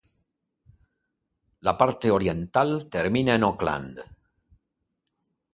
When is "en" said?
3.41-3.47